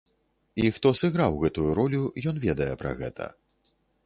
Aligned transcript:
І 0.61 0.71
хто 0.77 0.91
сыграў 1.01 1.37
гэтую 1.43 1.67
ролю, 1.81 2.01
ён 2.33 2.43
ведае 2.47 2.71
пра 2.85 2.97
гэта. 3.05 3.31